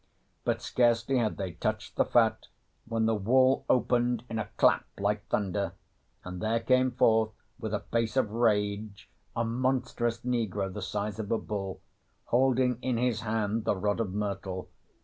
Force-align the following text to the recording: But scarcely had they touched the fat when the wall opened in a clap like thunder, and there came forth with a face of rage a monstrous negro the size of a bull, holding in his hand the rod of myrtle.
But 0.43 0.63
scarcely 0.63 1.19
had 1.19 1.37
they 1.37 1.51
touched 1.51 1.95
the 1.95 2.05
fat 2.05 2.47
when 2.87 3.05
the 3.05 3.13
wall 3.13 3.65
opened 3.69 4.23
in 4.31 4.39
a 4.39 4.49
clap 4.57 4.85
like 4.97 5.27
thunder, 5.27 5.73
and 6.23 6.41
there 6.41 6.59
came 6.59 6.89
forth 6.89 7.33
with 7.59 7.71
a 7.71 7.81
face 7.91 8.17
of 8.17 8.31
rage 8.31 9.11
a 9.35 9.45
monstrous 9.45 10.21
negro 10.25 10.73
the 10.73 10.81
size 10.81 11.19
of 11.19 11.29
a 11.31 11.37
bull, 11.37 11.81
holding 12.25 12.79
in 12.81 12.97
his 12.97 13.21
hand 13.21 13.63
the 13.63 13.75
rod 13.77 13.99
of 13.99 14.11
myrtle. 14.11 14.71